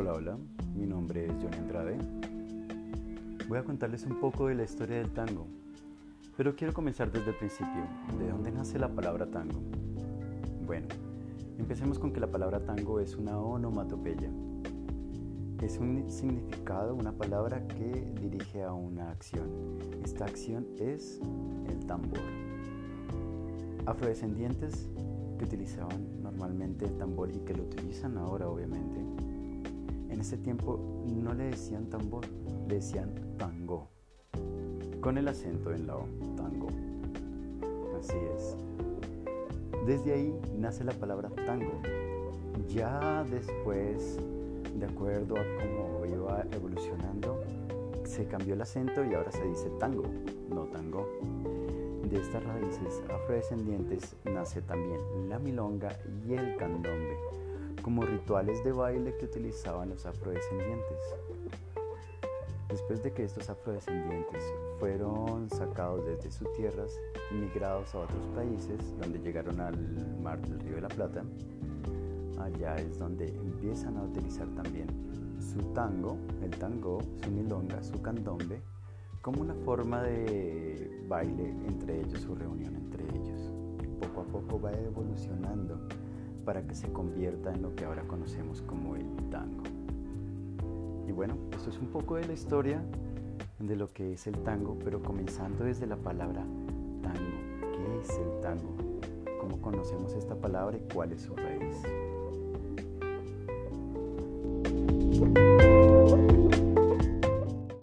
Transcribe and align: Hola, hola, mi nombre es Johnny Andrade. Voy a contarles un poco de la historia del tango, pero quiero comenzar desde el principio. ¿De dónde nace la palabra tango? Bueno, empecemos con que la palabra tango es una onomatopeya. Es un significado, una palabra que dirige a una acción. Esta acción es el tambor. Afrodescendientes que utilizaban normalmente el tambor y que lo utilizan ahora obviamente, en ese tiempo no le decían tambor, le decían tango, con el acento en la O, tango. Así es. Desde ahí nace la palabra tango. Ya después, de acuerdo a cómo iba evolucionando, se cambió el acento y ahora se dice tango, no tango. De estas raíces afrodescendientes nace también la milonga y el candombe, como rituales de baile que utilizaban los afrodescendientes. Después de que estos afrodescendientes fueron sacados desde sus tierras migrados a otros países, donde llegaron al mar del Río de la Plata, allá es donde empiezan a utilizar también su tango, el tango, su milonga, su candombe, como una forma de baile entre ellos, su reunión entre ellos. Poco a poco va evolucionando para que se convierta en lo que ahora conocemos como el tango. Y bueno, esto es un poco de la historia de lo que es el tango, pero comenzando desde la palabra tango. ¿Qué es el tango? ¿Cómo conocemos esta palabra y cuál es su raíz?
Hola, 0.00 0.14
hola, 0.14 0.38
mi 0.74 0.86
nombre 0.86 1.26
es 1.26 1.32
Johnny 1.42 1.58
Andrade. 1.58 1.98
Voy 3.46 3.58
a 3.58 3.62
contarles 3.62 4.06
un 4.06 4.18
poco 4.18 4.46
de 4.46 4.54
la 4.54 4.64
historia 4.64 4.96
del 4.96 5.10
tango, 5.10 5.46
pero 6.38 6.56
quiero 6.56 6.72
comenzar 6.72 7.12
desde 7.12 7.32
el 7.32 7.36
principio. 7.36 7.86
¿De 8.18 8.30
dónde 8.30 8.50
nace 8.50 8.78
la 8.78 8.88
palabra 8.88 9.26
tango? 9.26 9.60
Bueno, 10.64 10.86
empecemos 11.58 11.98
con 11.98 12.14
que 12.14 12.20
la 12.20 12.28
palabra 12.28 12.64
tango 12.64 12.98
es 12.98 13.14
una 13.14 13.38
onomatopeya. 13.38 14.30
Es 15.60 15.76
un 15.76 16.10
significado, 16.10 16.94
una 16.94 17.12
palabra 17.12 17.68
que 17.68 18.10
dirige 18.22 18.62
a 18.62 18.72
una 18.72 19.10
acción. 19.10 19.50
Esta 20.02 20.24
acción 20.24 20.66
es 20.78 21.20
el 21.68 21.84
tambor. 21.84 22.20
Afrodescendientes 23.84 24.88
que 25.36 25.44
utilizaban 25.44 26.22
normalmente 26.22 26.86
el 26.86 26.96
tambor 26.96 27.30
y 27.30 27.40
que 27.40 27.52
lo 27.52 27.64
utilizan 27.64 28.16
ahora 28.16 28.48
obviamente, 28.48 29.04
en 30.20 30.26
ese 30.26 30.36
tiempo 30.36 30.78
no 31.06 31.32
le 31.32 31.44
decían 31.44 31.86
tambor, 31.86 32.26
le 32.68 32.74
decían 32.74 33.08
tango, 33.38 33.88
con 35.00 35.16
el 35.16 35.26
acento 35.26 35.72
en 35.72 35.86
la 35.86 35.96
O, 35.96 36.04
tango. 36.36 36.68
Así 37.98 38.18
es. 38.36 38.54
Desde 39.86 40.12
ahí 40.12 40.38
nace 40.58 40.84
la 40.84 40.92
palabra 40.92 41.30
tango. 41.46 41.72
Ya 42.68 43.24
después, 43.30 44.18
de 44.78 44.84
acuerdo 44.84 45.36
a 45.36 45.44
cómo 45.58 46.04
iba 46.04 46.44
evolucionando, 46.52 47.42
se 48.04 48.26
cambió 48.26 48.52
el 48.52 48.60
acento 48.60 49.02
y 49.02 49.14
ahora 49.14 49.32
se 49.32 49.42
dice 49.44 49.70
tango, 49.78 50.04
no 50.50 50.64
tango. 50.64 51.08
De 52.10 52.20
estas 52.20 52.44
raíces 52.44 53.02
afrodescendientes 53.08 54.14
nace 54.26 54.60
también 54.60 55.00
la 55.30 55.38
milonga 55.38 55.96
y 56.28 56.34
el 56.34 56.58
candombe, 56.58 57.16
como 57.82 58.02
rituales 58.02 58.62
de 58.64 58.72
baile 58.72 59.16
que 59.16 59.26
utilizaban 59.26 59.90
los 59.90 60.06
afrodescendientes. 60.06 60.98
Después 62.68 63.02
de 63.02 63.12
que 63.12 63.24
estos 63.24 63.50
afrodescendientes 63.50 64.44
fueron 64.78 65.50
sacados 65.50 66.06
desde 66.06 66.30
sus 66.30 66.52
tierras 66.52 66.96
migrados 67.32 67.94
a 67.94 67.98
otros 68.00 68.26
países, 68.34 68.78
donde 69.00 69.18
llegaron 69.18 69.60
al 69.60 69.76
mar 70.22 70.40
del 70.40 70.60
Río 70.60 70.76
de 70.76 70.82
la 70.82 70.88
Plata, 70.88 71.24
allá 72.38 72.76
es 72.76 72.98
donde 72.98 73.28
empiezan 73.28 73.96
a 73.96 74.02
utilizar 74.02 74.46
también 74.54 74.86
su 75.40 75.58
tango, 75.72 76.16
el 76.42 76.50
tango, 76.50 77.00
su 77.22 77.30
milonga, 77.30 77.82
su 77.82 78.00
candombe, 78.00 78.60
como 79.20 79.42
una 79.42 79.54
forma 79.54 80.02
de 80.02 81.04
baile 81.08 81.50
entre 81.66 82.00
ellos, 82.00 82.20
su 82.20 82.34
reunión 82.34 82.76
entre 82.76 83.04
ellos. 83.16 83.52
Poco 84.00 84.20
a 84.20 84.24
poco 84.24 84.60
va 84.60 84.72
evolucionando 84.72 85.88
para 86.40 86.62
que 86.62 86.74
se 86.74 86.92
convierta 86.92 87.52
en 87.52 87.62
lo 87.62 87.74
que 87.74 87.84
ahora 87.84 88.02
conocemos 88.02 88.62
como 88.62 88.96
el 88.96 89.06
tango. 89.30 89.62
Y 91.06 91.12
bueno, 91.12 91.36
esto 91.52 91.70
es 91.70 91.78
un 91.78 91.88
poco 91.88 92.16
de 92.16 92.26
la 92.26 92.32
historia 92.32 92.82
de 93.58 93.76
lo 93.76 93.92
que 93.92 94.14
es 94.14 94.26
el 94.26 94.38
tango, 94.42 94.78
pero 94.82 95.02
comenzando 95.02 95.64
desde 95.64 95.86
la 95.86 95.96
palabra 95.96 96.44
tango. 97.02 97.72
¿Qué 97.72 98.00
es 98.00 98.10
el 98.18 98.40
tango? 98.40 98.74
¿Cómo 99.40 99.60
conocemos 99.60 100.14
esta 100.14 100.34
palabra 100.34 100.76
y 100.76 100.92
cuál 100.92 101.12
es 101.12 101.22
su 101.22 101.34
raíz? 101.34 101.76